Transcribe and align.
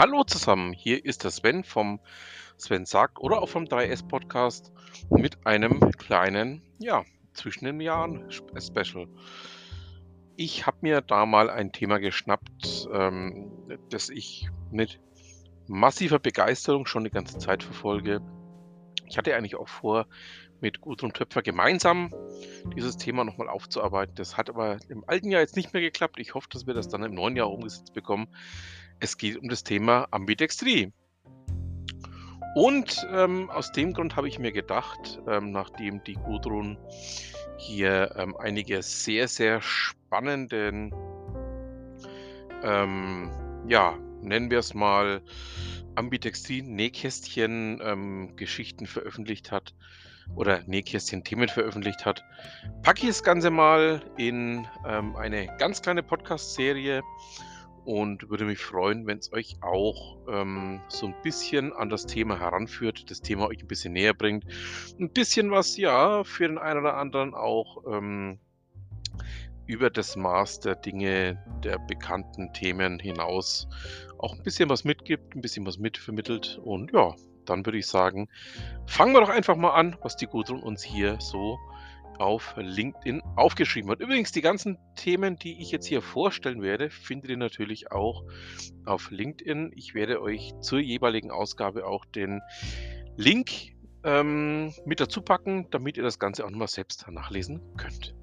Hallo 0.00 0.22
zusammen, 0.22 0.72
hier 0.72 1.04
ist 1.04 1.24
der 1.24 1.32
Sven 1.32 1.64
vom 1.64 1.98
Sven 2.56 2.86
sagt 2.86 3.18
oder 3.18 3.42
auch 3.42 3.48
vom 3.48 3.64
3S 3.64 4.06
Podcast 4.06 4.72
mit 5.10 5.44
einem 5.44 5.90
kleinen, 5.90 6.62
ja, 6.78 7.02
zwischen 7.32 7.64
den 7.64 7.80
Jahren 7.80 8.30
Special. 8.30 9.08
Ich 10.36 10.68
habe 10.68 10.76
mir 10.82 11.00
da 11.00 11.26
mal 11.26 11.50
ein 11.50 11.72
Thema 11.72 11.98
geschnappt, 11.98 12.88
ähm, 12.92 13.50
das 13.90 14.08
ich 14.08 14.48
mit 14.70 15.00
massiver 15.66 16.20
Begeisterung 16.20 16.86
schon 16.86 17.02
die 17.02 17.10
ganze 17.10 17.38
Zeit 17.38 17.64
verfolge. 17.64 18.20
Ich 19.08 19.18
hatte 19.18 19.34
eigentlich 19.34 19.56
auch 19.56 19.68
vor, 19.68 20.06
mit 20.60 20.80
Gudrun 20.80 21.12
Töpfer 21.12 21.42
gemeinsam 21.42 22.12
dieses 22.76 22.96
Thema 22.96 23.24
nochmal 23.24 23.48
aufzuarbeiten. 23.48 24.14
Das 24.16 24.36
hat 24.36 24.50
aber 24.50 24.78
im 24.88 25.04
alten 25.06 25.30
Jahr 25.30 25.40
jetzt 25.40 25.56
nicht 25.56 25.72
mehr 25.72 25.82
geklappt. 25.82 26.18
Ich 26.18 26.34
hoffe, 26.34 26.48
dass 26.50 26.66
wir 26.66 26.74
das 26.74 26.88
dann 26.88 27.04
im 27.04 27.14
neuen 27.14 27.36
Jahr 27.36 27.50
umgesetzt 27.50 27.94
bekommen. 27.94 28.26
Es 29.00 29.16
geht 29.16 29.36
um 29.36 29.48
das 29.48 29.62
Thema 29.62 30.08
Ambidextrie. 30.10 30.92
Und 32.54 33.06
ähm, 33.12 33.50
aus 33.50 33.72
dem 33.72 33.92
Grund 33.92 34.16
habe 34.16 34.26
ich 34.26 34.38
mir 34.38 34.52
gedacht, 34.52 35.20
ähm, 35.28 35.52
nachdem 35.52 36.02
die 36.02 36.14
Gudrun 36.14 36.78
hier 37.56 38.14
ähm, 38.16 38.34
einige 38.36 38.82
sehr, 38.82 39.28
sehr 39.28 39.60
spannenden, 39.60 40.94
ähm, 42.62 43.30
ja, 43.68 43.98
nennen 44.22 44.50
wir 44.50 44.58
es 44.58 44.72
mal, 44.74 45.22
Ambidextrin-Nähkästchen-Geschichten 45.94 48.84
ähm, 48.84 48.88
veröffentlicht 48.88 49.52
hat 49.52 49.74
oder 50.34 50.62
Nähkästchen-Themen 50.66 51.48
veröffentlicht 51.48 52.04
hat, 52.04 52.24
packe 52.82 53.02
ich 53.02 53.08
das 53.08 53.22
Ganze 53.22 53.50
mal 53.50 54.00
in 54.16 54.66
ähm, 54.86 55.16
eine 55.16 55.46
ganz 55.58 55.82
kleine 55.82 56.02
Podcast-Serie 56.02 57.02
und 57.88 58.28
würde 58.28 58.44
mich 58.44 58.58
freuen, 58.58 59.06
wenn 59.06 59.16
es 59.16 59.32
euch 59.32 59.56
auch 59.62 60.18
ähm, 60.28 60.80
so 60.88 61.06
ein 61.06 61.14
bisschen 61.22 61.72
an 61.72 61.88
das 61.88 62.04
Thema 62.04 62.38
heranführt, 62.38 63.10
das 63.10 63.22
Thema 63.22 63.48
euch 63.48 63.62
ein 63.62 63.66
bisschen 63.66 63.94
näher 63.94 64.12
bringt. 64.12 64.44
Ein 65.00 65.10
bisschen 65.10 65.50
was, 65.50 65.76
ja, 65.78 66.22
für 66.22 66.46
den 66.46 66.58
einen 66.58 66.80
oder 66.80 66.98
anderen 66.98 67.32
auch 67.32 67.84
ähm, 67.90 68.38
über 69.64 69.88
das 69.88 70.16
Maß 70.16 70.60
der 70.60 70.74
Dinge, 70.74 71.42
der 71.64 71.78
bekannten 71.78 72.52
Themen 72.52 72.98
hinaus 72.98 73.66
auch 74.18 74.34
ein 74.34 74.42
bisschen 74.42 74.68
was 74.68 74.84
mitgibt, 74.84 75.34
ein 75.34 75.40
bisschen 75.40 75.64
was 75.64 75.78
mitvermittelt. 75.78 76.60
Und 76.62 76.92
ja, 76.92 77.14
dann 77.48 77.64
würde 77.64 77.78
ich 77.78 77.86
sagen, 77.86 78.28
fangen 78.86 79.14
wir 79.14 79.20
doch 79.20 79.28
einfach 79.28 79.56
mal 79.56 79.72
an, 79.72 79.96
was 80.02 80.16
die 80.16 80.26
Gudrun 80.26 80.62
uns 80.62 80.82
hier 80.82 81.18
so 81.20 81.58
auf 82.18 82.54
LinkedIn 82.56 83.22
aufgeschrieben 83.36 83.90
hat. 83.90 84.00
Übrigens, 84.00 84.32
die 84.32 84.40
ganzen 84.40 84.78
Themen, 84.96 85.36
die 85.36 85.60
ich 85.60 85.70
jetzt 85.70 85.86
hier 85.86 86.02
vorstellen 86.02 86.62
werde, 86.62 86.90
findet 86.90 87.30
ihr 87.30 87.36
natürlich 87.36 87.92
auch 87.92 88.24
auf 88.84 89.10
LinkedIn. 89.10 89.72
Ich 89.76 89.94
werde 89.94 90.20
euch 90.20 90.52
zur 90.60 90.80
jeweiligen 90.80 91.30
Ausgabe 91.30 91.86
auch 91.86 92.04
den 92.04 92.40
Link 93.16 93.50
ähm, 94.04 94.72
mit 94.84 95.00
dazu 95.00 95.22
packen, 95.22 95.68
damit 95.70 95.96
ihr 95.96 96.02
das 96.02 96.18
Ganze 96.18 96.44
auch 96.44 96.50
nochmal 96.50 96.68
selbst 96.68 97.06
nachlesen 97.08 97.60
könnt. 97.76 98.17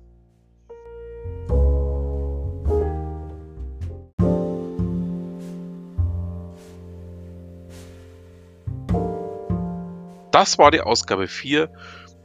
Das 10.35 10.57
war 10.57 10.69
die 10.69 10.81
Ausgabe 10.81 11.29
4 11.29 11.69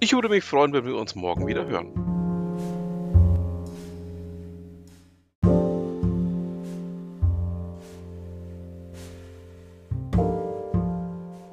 ich 0.01 0.13
würde 0.15 0.29
mich 0.29 0.43
freuen, 0.43 0.73
wenn 0.73 0.85
wir 0.85 0.97
uns 0.97 1.15
morgen 1.15 1.47
wieder 1.47 1.65
hören. 1.65 1.93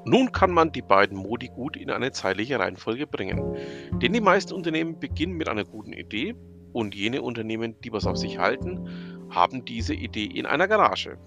Nun 0.06 0.32
kann 0.32 0.50
man 0.50 0.72
die 0.72 0.82
beiden 0.82 1.16
Modi 1.16 1.50
gut 1.50 1.78
in 1.78 1.92
eine 1.92 2.12
zeitliche 2.12 2.58
Reihenfolge 2.58 3.06
bringen, 3.06 3.56
denn 4.02 4.14
die 4.14 4.22
meisten 4.22 4.54
Unternehmen 4.54 5.00
beginnen 5.00 5.34
mit 5.34 5.50
einer 5.50 5.64
guten 5.64 5.94
Idee 5.94 6.34
und 6.74 6.96
jene 6.96 7.22
Unternehmen, 7.22 7.80
die 7.82 7.92
was 7.92 8.08
auf 8.08 8.18
sich 8.18 8.40
halten, 8.40 9.30
haben 9.30 9.64
diese 9.64 9.94
Idee 9.94 10.26
in 10.26 10.48
einer 10.48 10.68
Garage. 10.68 11.20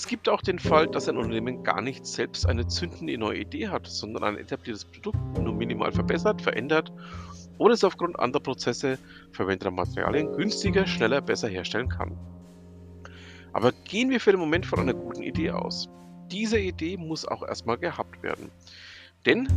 Es 0.00 0.06
gibt 0.06 0.30
auch 0.30 0.40
den 0.40 0.58
Fall, 0.58 0.86
dass 0.86 1.10
ein 1.10 1.18
Unternehmen 1.18 1.62
gar 1.62 1.82
nicht 1.82 2.06
selbst 2.06 2.46
eine 2.46 2.66
zündende 2.66 3.18
neue 3.18 3.40
Idee 3.40 3.68
hat, 3.68 3.86
sondern 3.86 4.24
ein 4.24 4.38
etabliertes 4.38 4.86
Produkt 4.86 5.18
nur 5.38 5.52
minimal 5.52 5.92
verbessert, 5.92 6.40
verändert 6.40 6.90
oder 7.58 7.74
es 7.74 7.84
aufgrund 7.84 8.18
anderer 8.18 8.42
Prozesse 8.42 8.98
verwendeter 9.32 9.70
Materialien 9.70 10.32
günstiger, 10.32 10.86
schneller, 10.86 11.20
besser 11.20 11.48
herstellen 11.48 11.90
kann. 11.90 12.16
Aber 13.52 13.72
gehen 13.72 14.08
wir 14.08 14.20
für 14.20 14.30
den 14.30 14.40
Moment 14.40 14.64
von 14.64 14.80
einer 14.80 14.94
guten 14.94 15.22
Idee 15.22 15.50
aus. 15.50 15.90
Diese 16.30 16.58
Idee 16.58 16.96
muss 16.96 17.28
auch 17.28 17.46
erstmal 17.46 17.76
gehabt 17.76 18.22
werden. 18.22 18.50
Denn 19.26 19.48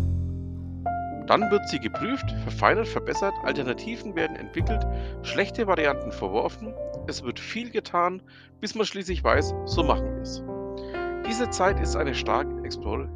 dann 1.26 1.50
wird 1.52 1.70
sie 1.70 1.80
geprüft, 1.80 2.30
verfeinert, 2.44 2.90
verbessert, 2.90 3.34
Alternativen 3.44 4.14
werden 4.14 4.36
entwickelt, 4.36 4.86
schlechte 5.22 5.68
Varianten 5.68 6.12
verworfen, 6.12 6.74
es 7.08 7.24
wird 7.24 7.40
viel 7.40 7.70
getan, 7.70 8.22
bis 8.60 8.76
man 8.76 8.86
schließlich 8.86 9.24
weiß, 9.24 9.54
so 9.66 9.84
machen 9.84 10.06
wir 10.06 10.22
es. 10.22 10.44
Diese 11.28 11.50
Zeit 11.50 11.80
ist 11.80 11.96
eine 11.96 12.14
stark 12.14 12.48
Explore 12.66 13.10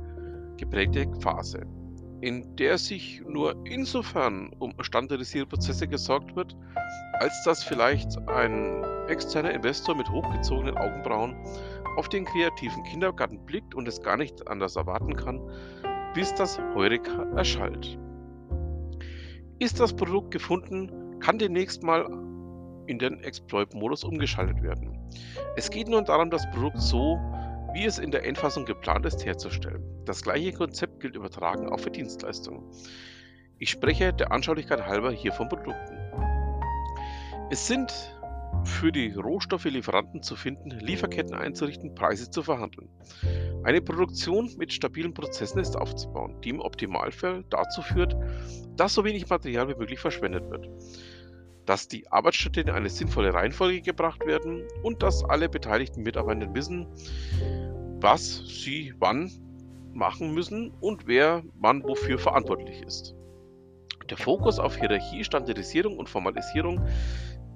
geprägte 0.58 1.06
Phase, 1.22 1.66
in 2.22 2.56
der 2.56 2.78
sich 2.78 3.22
nur 3.28 3.56
insofern 3.66 4.52
um 4.59 4.74
standardisierte 4.81 5.50
Prozesse 5.50 5.88
gesorgt 5.88 6.36
wird, 6.36 6.56
als 7.20 7.44
dass 7.44 7.64
vielleicht 7.64 8.18
ein 8.28 8.84
externer 9.08 9.52
Investor 9.52 9.96
mit 9.96 10.09
hochgezogenen 10.09 10.78
Augenbrauen 10.78 11.36
auf 11.97 12.09
den 12.09 12.26
kreativen 12.26 12.84
Kindergarten 12.84 13.40
blickt 13.46 13.74
und 13.76 13.88
es 13.88 14.02
gar 14.02 14.18
nicht 14.18 14.47
anders 14.47 14.76
erwarten 14.76 15.16
kann, 15.16 15.40
bis 16.14 16.34
das 16.36 16.59
Heureka 16.76 17.24
erschallt. 17.36 17.97
Ist 19.59 19.80
das 19.80 19.96
Produkt 19.96 20.31
gefunden, 20.31 21.20
kann 21.20 21.40
demnächst 21.40 21.84
mal 21.84 22.06
in 22.88 23.00
den 23.00 23.24
Exploit-Modus 23.24 24.03
umgeschaltet 24.03 24.62
werden. 24.64 24.98
Es 25.56 25.70
geht 25.70 25.88
nun 25.88 26.06
darum, 26.06 26.30
das 26.30 26.50
Produkt 26.52 26.81
so, 26.81 27.18
wie 27.74 27.86
es 27.86 28.00
in 28.00 28.12
der 28.12 28.25
Endfassung 28.25 28.66
geplant 28.66 29.06
ist, 29.06 29.25
herzustellen. 29.25 29.84
Das 30.06 30.24
gleiche 30.24 30.53
Konzept 30.53 31.00
gilt 31.00 31.16
übertragen 31.16 31.70
auch 31.70 31.80
für 31.80 31.92
Dienstleistungen. 31.92 32.64
Ich 33.59 33.70
spreche 33.70 34.14
der 34.14 34.31
Anschaulichkeit 34.31 34.86
halber 34.86 35.12
hier 35.12 35.34
von 35.34 35.50
Produkten. 35.50 35.97
Es 37.50 37.68
sind 37.68 37.92
für 38.64 38.92
die 38.92 39.12
Rohstoffe-Lieferanten 39.12 40.22
zu 40.22 40.36
finden, 40.36 40.72
Lieferketten 40.72 41.34
einzurichten, 41.34 41.96
Preise 41.96 42.30
zu 42.30 42.44
verhandeln. 42.44 42.90
Eine 43.64 43.81
Produktion 43.81 44.50
mit 44.58 44.72
stabilen 44.72 45.14
Prozessen 45.14 45.59
ist 45.59 45.76
aufzubauen, 45.76 46.40
die 46.42 46.50
im 46.50 46.59
Optimalfall 46.59 47.44
dazu 47.50 47.81
führt, 47.81 48.16
dass 48.76 48.94
so 48.94 49.03
wenig 49.03 49.30
Material 49.30 49.68
wie 49.70 49.76
möglich 49.76 50.00
verschwendet 50.00 50.50
wird, 50.50 50.70
dass 51.67 51.88
die 51.88 52.09
Arbeitsschritte 52.11 52.61
in 52.61 52.69
eine 52.69 52.89
sinnvolle 52.89 53.33
Reihenfolge 53.33 53.81
gebracht 53.81 54.25
werden 54.25 54.63
und 54.83 55.03
dass 55.03 55.23
alle 55.23 55.50
beteiligten 55.50 56.01
Mitarbeiter 56.01 56.53
wissen, 56.55 56.88
was 58.00 58.44
sie 58.47 58.94
wann 59.00 59.29
machen 59.94 60.33
müssen 60.33 60.72
und 60.79 61.07
wer 61.07 61.44
wann 61.59 61.83
wofür 61.83 62.17
verantwortlich 62.17 62.81
ist. 62.81 63.13
Der 64.09 64.17
Fokus 64.17 64.59
auf 64.59 64.78
Hierarchie, 64.78 65.23
Standardisierung 65.23 65.97
und 65.97 66.07
Formalisierung 66.07 66.88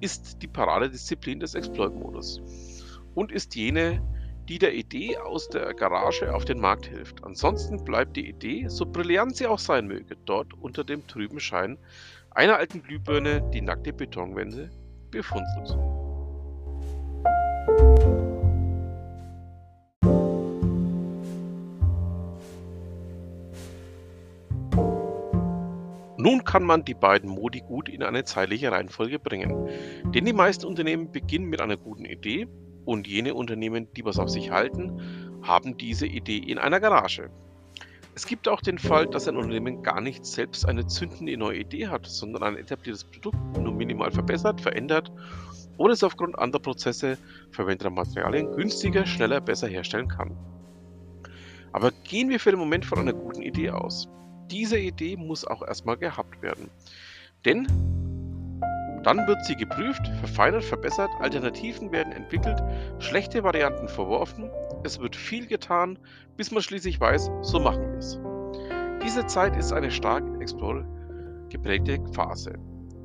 ist 0.02 0.42
die 0.42 0.48
Paradedisziplin 0.48 1.40
des 1.40 1.56
Exploit-Modus 1.56 2.42
und 3.16 3.32
ist 3.32 3.56
jene, 3.56 4.02
die 4.50 4.60
der 4.60 4.74
Idee 4.74 5.18
aus 5.18 5.48
der 5.48 5.74
Garage 5.74 6.34
auf 6.36 6.44
den 6.44 6.60
Markt 6.60 6.88
hilft. 6.88 7.24
Ansonsten 7.24 7.86
bleibt 7.86 8.18
die 8.18 8.28
Idee, 8.28 8.68
so 8.68 8.86
brillant 8.86 9.38
sie 9.38 9.48
auch 9.48 9.60
sein 9.60 9.88
möge, 9.88 10.18
dort 10.26 10.54
unter 10.56 10.84
dem 10.84 11.08
trüben 11.08 11.40
Schein 11.40 11.78
einer 12.32 12.58
alten 12.58 12.82
Glühbirne 12.82 13.42
die 13.54 13.62
nackte 13.62 13.94
Betonwände 13.94 14.70
befunselt. 15.12 15.78
Nun 26.18 26.44
kann 26.44 26.64
man 26.64 26.86
die 26.86 26.94
beiden 26.94 27.32
Modi 27.32 27.62
gut 27.62 27.90
in 27.90 28.04
eine 28.04 28.24
zeitliche 28.24 28.72
Reihenfolge 28.72 29.18
bringen, 29.18 29.68
denn 30.14 30.26
die 30.26 30.34
meisten 30.34 30.68
Unternehmen 30.68 31.12
beginnen 31.12 31.50
mit 31.50 31.60
einer 31.62 31.78
guten 31.78 32.06
Idee 32.06 32.48
und 32.86 33.08
jene 33.08 33.34
Unternehmen, 33.34 33.92
die 33.94 34.06
was 34.06 34.20
auf 34.20 34.30
sich 34.30 34.52
halten, 34.52 35.40
haben 35.42 35.78
diese 35.78 36.06
Idee 36.06 36.38
in 36.38 36.60
einer 36.60 36.80
Garage. 36.80 37.32
Es 38.14 38.26
gibt 38.26 38.48
auch 38.48 38.62
den 38.62 38.78
Fall, 38.78 39.08
dass 39.08 39.28
ein 39.28 39.38
Unternehmen 39.38 39.84
gar 39.84 40.02
nicht 40.02 40.26
selbst 40.26 40.68
eine 40.68 40.86
zündende 40.86 41.38
neue 41.38 41.60
Idee 41.60 41.88
hat, 41.88 42.06
sondern 42.06 42.44
ein 42.44 42.58
etabliertes 42.58 43.06
Produkt 43.06 43.38
nur 43.58 43.74
minimal 43.74 44.12
verbessert, 44.12 44.60
verändert 44.60 45.12
oder 45.78 45.94
es 45.94 46.04
aufgrund 46.04 46.38
anderer 46.38 46.62
Prozesse 46.62 47.18
verwendeter 47.52 47.90
Materialien 47.90 48.52
günstiger, 48.56 49.06
schneller, 49.06 49.40
besser 49.40 49.68
herstellen 49.68 50.10
kann. 50.10 50.36
Aber 51.72 51.92
gehen 52.04 52.30
wir 52.30 52.40
für 52.40 52.52
den 52.52 52.60
Moment 52.60 52.86
von 52.86 53.00
einer 53.00 53.14
guten 53.14 53.42
Idee 53.42 53.70
aus 53.70 54.10
diese 54.52 54.78
Idee 54.78 55.16
muss 55.16 55.46
auch 55.46 55.66
erstmal 55.66 55.98
gehabt 55.98 56.42
werden. 56.42 56.70
Denn 57.46 57.66
dann 59.04 59.26
wird 59.26 59.44
sie 59.46 59.56
geprüft, 59.56 60.08
verfeinert, 60.20 60.64
verbessert, 60.64 61.10
Alternativen 61.20 61.92
werden 61.92 62.14
entwickelt, 62.14 62.62
schlechte 63.00 63.44
Varianten 63.44 63.88
verworfen, 63.88 64.52
es 64.84 65.00
wird 65.00 65.16
viel 65.16 65.48
getan, 65.48 66.00
bis 66.38 66.52
man 66.52 66.62
schließlich 66.62 67.00
weiß, 67.00 67.30
so 67.42 67.60
machen 67.60 67.82
wir 67.82 67.98
es. 67.98 68.20
Diese 69.04 69.26
Zeit 69.26 69.56
ist 69.56 69.72
eine 69.72 69.92
stark 69.92 70.24
Explore 70.42 70.86
geprägte 71.50 72.00
Phase, 72.14 72.54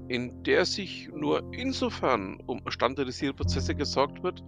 in 0.08 0.43
der 0.44 0.64
sich 0.64 1.08
nur 1.12 1.43
insofern 1.52 2.38
um 2.46 2.61
standardisierte 2.69 3.34
Prozesse 3.34 3.75
gesorgt 3.75 4.23
wird, 4.23 4.44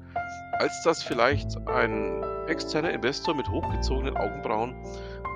als 0.58 0.82
dass 0.84 1.02
vielleicht 1.02 1.56
ein 1.66 2.22
externer 2.46 2.90
Investor 2.90 3.34
mit 3.34 3.48
hochgezogenen 3.48 4.16
Augenbrauen 4.16 4.75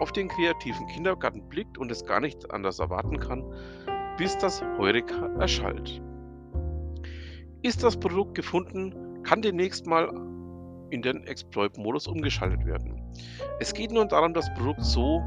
auf 0.00 0.12
den 0.12 0.28
kreativen 0.28 0.86
Kindergarten 0.88 1.48
blickt 1.48 1.76
und 1.78 1.90
es 1.90 2.04
gar 2.04 2.20
nicht 2.20 2.50
anders 2.52 2.78
erwarten 2.78 3.18
kann, 3.18 3.44
bis 4.16 4.36
das 4.38 4.62
Heureka 4.78 5.26
erschallt. 5.38 6.00
Ist 7.62 7.82
das 7.82 7.96
Produkt 7.98 8.34
gefunden, 8.34 9.22
kann 9.22 9.42
demnächst 9.42 9.86
mal 9.86 10.10
in 10.92 11.02
den 11.02 11.26
Exploit-Modus 11.26 12.06
umgeschaltet 12.06 12.66
werden. 12.66 13.00
Es 13.60 13.72
geht 13.72 13.90
nun 13.90 14.08
darum, 14.08 14.34
das 14.34 14.52
Produkt 14.54 14.84
so, 14.84 15.22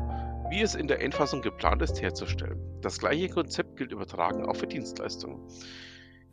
wie 0.51 0.61
es 0.61 0.75
in 0.75 0.87
der 0.87 1.01
Endfassung 1.01 1.41
geplant 1.41 1.81
ist, 1.81 2.01
herzustellen. 2.01 2.59
Das 2.81 2.99
gleiche 2.99 3.29
Konzept 3.29 3.77
gilt 3.77 3.91
übertragen 3.91 4.45
auch 4.45 4.55
für 4.55 4.67
Dienstleistungen. 4.67 5.41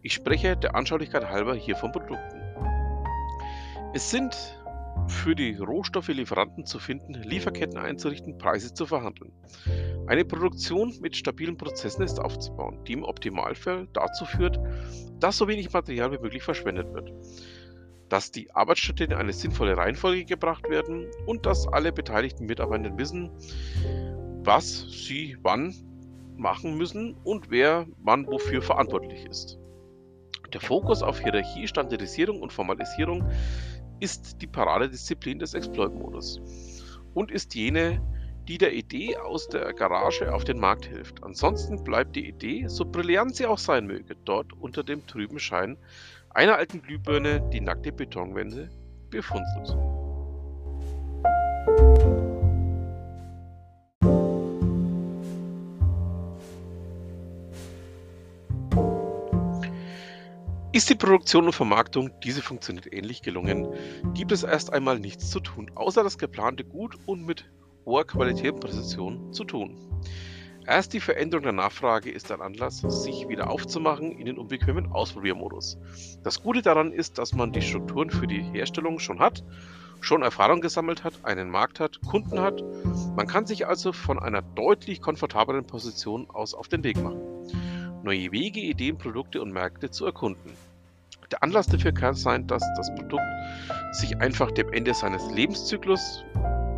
Ich 0.03 0.13
spreche 0.13 0.57
der 0.57 0.75
Anschaulichkeit 0.75 1.29
halber 1.29 1.55
hier 1.55 1.77
von 1.77 1.93
Produkten. 1.93 2.43
Es 3.95 4.11
sind 4.11 4.37
für 5.09 5.35
die 5.35 5.57
Rohstoffe-Lieferanten 5.57 6.67
zu 6.67 6.79
finden, 6.79 7.15
Lieferketten 7.15 7.79
einzurichten, 7.79 8.37
Preise 8.37 8.75
zu 8.75 8.87
verhandeln. 8.87 9.33
Eine 10.07 10.25
Produktion 10.25 10.93
mit 11.01 11.17
stabilen 11.17 11.57
Prozessen 11.57 12.03
ist 12.03 12.21
aufzubauen, 12.21 12.85
die 12.85 12.93
im 12.93 13.05
Optimalfall 13.05 13.89
dazu 13.93 14.25
führt, 14.25 14.59
dass 15.21 15.39
so 15.39 15.49
wenig 15.49 15.73
Material 15.73 16.13
wie 16.13 16.19
möglich 16.19 16.43
verschwendet 16.43 16.93
wird, 16.93 17.13
dass 18.13 18.31
die 18.31 18.55
Arbeitsschritte 18.55 19.05
in 19.05 19.15
eine 19.15 19.33
sinnvolle 19.33 19.75
Reihenfolge 19.75 20.27
gebracht 20.27 20.69
werden 20.69 21.07
und 21.25 21.47
dass 21.47 21.67
alle 21.67 21.93
beteiligten 21.93 22.45
Mitarbeiter 22.45 22.99
wissen, 22.99 23.31
was 24.45 24.87
sie 24.91 25.39
wann 25.41 25.75
machen 26.37 26.77
müssen 26.77 27.17
und 27.25 27.51
wer 27.51 27.87
wann 28.03 28.27
wofür 28.27 28.61
verantwortlich 28.61 29.25
ist. 29.25 29.59
Der 30.53 30.61
Fokus 30.61 31.03
auf 31.03 31.21
Hierarchie, 31.21 31.67
Standardisierung 31.67 32.43
und 32.43 32.53
Formalisierung 32.53 33.27
ist 34.01 34.43
die 34.43 34.47
Paradedisziplin 34.47 35.39
des 35.39 35.55
Exploit-Modus 35.55 36.43
und 37.15 37.31
ist 37.31 37.55
jene, 37.55 38.03
die 38.47 38.59
der 38.59 38.75
Idee 38.75 39.17
aus 39.17 39.49
der 39.49 39.73
Garage 39.73 40.35
auf 40.35 40.45
den 40.45 40.59
Markt 40.59 40.85
hilft. 40.85 41.23
Ansonsten 41.23 41.83
bleibt 41.83 42.15
die 42.15 42.29
Idee, 42.29 42.67
so 42.67 42.85
brillant 42.85 43.37
sie 43.37 43.47
auch 43.47 43.59
sein 43.59 43.87
möge, 43.87 44.17
dort 44.27 44.53
unter 44.53 44.83
dem 44.83 45.07
trüben 45.07 45.39
Schein 45.39 45.79
einer 46.35 46.57
alten 46.57 46.83
Glühbirne 46.83 47.41
die 47.53 47.61
nackte 47.61 47.93
Betonwände 47.93 48.71
befunselt. 49.11 49.77
Ist 60.75 60.89
die 60.89 60.95
Produktion 60.95 61.45
und 61.45 61.53
Vermarktung, 61.53 62.11
diese 62.25 62.41
funktioniert 62.41 62.91
ähnlich 62.91 63.21
gelungen, 63.21 63.69
gibt 64.15 64.33
es 64.33 64.43
erst 64.43 64.73
einmal 64.73 64.99
nichts 64.99 65.31
zu 65.31 65.41
tun, 65.41 65.71
außer 65.75 66.03
das 66.03 66.17
geplante 66.17 66.65
gut 66.65 66.97
und 67.05 67.27
mit 67.27 67.45
hoher 67.85 68.07
Qualität 68.07 68.55
und 68.55 68.61
Präzision 68.61 69.33
zu 69.35 69.45
tun. 69.45 69.77
Erst 70.67 70.93
die 70.93 71.01
Veränderung 71.01 71.43
der 71.45 71.53
Nachfrage 71.53 72.11
ist 72.11 72.31
ein 72.31 72.41
Anlass, 72.41 72.79
sich 72.79 73.29
wieder 73.29 73.51
aufzumachen 73.51 74.13
in 74.13 74.27
den 74.27 74.39
unbequemen 74.39 74.93
Ausprobiermodus. 74.93 75.79
Das 76.23 76.43
Gute 76.43 76.63
daran 76.63 76.93
ist, 76.93 77.19
dass 77.19 77.33
man 77.33 77.53
die 77.53 77.63
Strukturen 77.63 78.11
für 78.11 78.27
die 78.27 78.43
Herstellung 78.43 78.99
schon 78.99 79.19
hat, 79.19 79.43
schon 80.01 80.23
Erfahrung 80.23 80.61
gesammelt 80.61 81.05
hat, 81.05 81.15
einen 81.25 81.51
Markt 81.51 81.81
hat, 81.81 82.01
Kunden 82.03 82.41
hat. 82.41 82.63
Man 83.17 83.27
kann 83.27 83.47
sich 83.47 83.67
also 83.67 83.93
von 83.93 84.19
einer 84.19 84.43
deutlich 84.43 85.01
komfortableren 85.01 85.67
Position 85.67 86.29
aus 86.31 86.55
auf 86.55 86.69
den 86.69 86.85
Weg 86.85 87.03
machen 87.03 87.21
neue 88.03 88.33
Wege, 88.33 88.61
Ideen, 88.61 88.99
Produkte 88.99 89.41
und 89.41 89.53
Märkte 89.53 89.91
zu 89.91 90.07
erkunden. 90.07 90.53
Der 91.31 91.43
Anlass 91.43 91.67
dafür 91.67 91.93
kann 91.93 92.15
sein, 92.15 92.47
dass 92.47 92.63
das 92.77 92.95
Produkt 92.95 93.25
sich 93.93 94.19
einfach 94.19 94.51
dem 94.51 94.73
Ende 94.73 94.93
seines 94.93 95.31
Lebenszyklus 95.31 96.25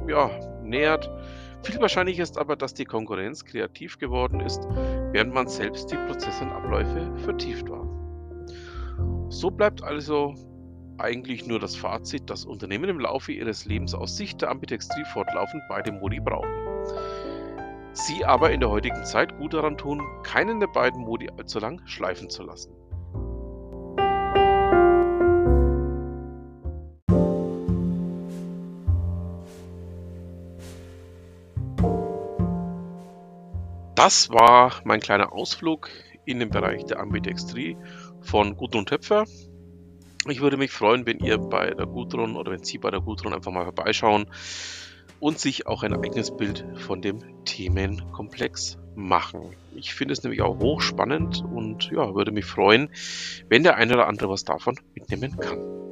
ja, 0.06 0.30
nähert. 0.62 1.10
Viel 1.64 1.80
wahrscheinlicher 1.80 2.22
ist 2.22 2.36
aber, 2.36 2.56
dass 2.56 2.74
die 2.74 2.84
Konkurrenz 2.84 3.44
kreativ 3.44 3.98
geworden 3.98 4.40
ist, 4.40 4.62
während 5.12 5.32
man 5.32 5.48
selbst 5.48 5.90
die 5.90 5.96
Prozesse 5.96 6.44
und 6.44 6.52
Abläufe 6.52 7.10
vertieft 7.18 7.70
war. 7.70 7.88
So 9.30 9.50
bleibt 9.50 9.82
also 9.82 10.34
eigentlich 10.98 11.46
nur 11.46 11.58
das 11.58 11.74
Fazit, 11.74 12.28
dass 12.28 12.44
Unternehmen 12.44 12.90
im 12.90 13.00
Laufe 13.00 13.32
ihres 13.32 13.64
Lebens 13.64 13.94
aus 13.94 14.16
Sicht 14.16 14.42
der 14.42 14.50
Ambidextrie 14.50 15.04
fortlaufend 15.06 15.62
beide 15.68 15.90
Modi 15.90 16.20
brauchen. 16.20 16.50
Sie 17.94 18.24
aber 18.24 18.50
in 18.50 18.60
der 18.60 18.70
heutigen 18.70 19.04
Zeit 19.04 19.36
gut 19.38 19.54
daran 19.54 19.78
tun, 19.78 20.02
keinen 20.22 20.60
der 20.60 20.66
beiden 20.66 21.00
Modi 21.00 21.30
allzu 21.38 21.60
lang 21.60 21.80
schleifen 21.86 22.28
zu 22.28 22.42
lassen. 22.42 22.72
Das 33.94 34.28
war 34.28 34.80
mein 34.84 35.00
kleiner 35.00 35.32
Ausflug 35.32 35.88
in 36.24 36.40
den 36.40 36.50
Bereich 36.50 36.84
der 36.84 36.98
Ambidextrie 36.98 37.76
von 38.22 38.56
Gudrun 38.56 38.86
Töpfer. 38.86 39.24
Ich 40.28 40.40
würde 40.40 40.56
mich 40.56 40.72
freuen, 40.72 41.06
wenn 41.06 41.18
ihr 41.18 41.38
bei 41.38 41.70
der 41.70 41.86
Gudrun 41.86 42.36
oder 42.36 42.50
wenn 42.50 42.64
Sie 42.64 42.78
bei 42.78 42.90
der 42.90 43.00
Gudrun 43.00 43.34
einfach 43.34 43.52
mal 43.52 43.64
vorbeischauen 43.64 44.26
und 45.20 45.38
sich 45.38 45.68
auch 45.68 45.84
ein 45.84 45.94
eigenes 45.94 46.36
Bild 46.36 46.66
von 46.76 47.02
dem 47.02 47.44
Themenkomplex 47.44 48.78
machen. 48.96 49.54
Ich 49.76 49.94
finde 49.94 50.12
es 50.12 50.22
nämlich 50.24 50.42
auch 50.42 50.58
hochspannend 50.58 51.44
und 51.44 51.90
ja, 51.92 52.14
würde 52.14 52.32
mich 52.32 52.46
freuen, 52.46 52.90
wenn 53.48 53.62
der 53.62 53.76
eine 53.76 53.94
oder 53.94 54.08
andere 54.08 54.28
was 54.28 54.44
davon 54.44 54.76
mitnehmen 54.94 55.36
kann. 55.38 55.83